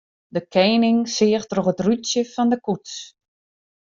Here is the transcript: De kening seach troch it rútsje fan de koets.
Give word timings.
De 0.35 0.41
kening 0.53 0.97
seach 1.15 1.45
troch 1.49 1.71
it 1.73 1.83
rútsje 1.85 2.21
fan 2.33 2.49
de 2.51 2.57
koets. 2.65 2.93